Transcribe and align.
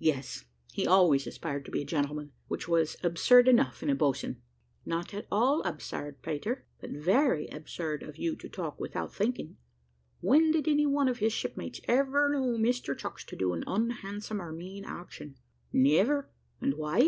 "Yes; 0.00 0.44
he 0.72 0.88
always 0.88 1.24
aspired 1.28 1.64
to 1.66 1.70
be 1.70 1.80
a 1.82 1.86
gentleman 1.86 2.32
which 2.48 2.66
was 2.66 2.96
absurd 3.04 3.46
enough 3.46 3.80
in 3.80 3.88
a 3.88 3.94
boatswain." 3.94 4.42
"Not 4.84 5.14
at 5.14 5.28
all 5.30 5.62
absurd, 5.62 6.20
Peter, 6.20 6.64
but 6.80 6.90
very 6.90 7.46
absurd 7.46 8.02
of 8.02 8.16
you 8.16 8.34
to 8.34 8.48
talk 8.48 8.80
without 8.80 9.14
thinking: 9.14 9.56
when 10.18 10.50
did 10.50 10.66
any 10.66 10.86
one 10.86 11.06
of 11.06 11.18
his 11.18 11.32
shipmates 11.32 11.80
ever 11.86 12.28
know 12.28 12.58
Mr 12.58 12.98
Chucks 12.98 13.22
to 13.26 13.36
do 13.36 13.52
an 13.52 13.62
unhandsome 13.68 14.42
or 14.42 14.50
mean 14.50 14.84
action? 14.84 15.36
Never 15.72 16.28
and 16.60 16.74
why? 16.74 17.06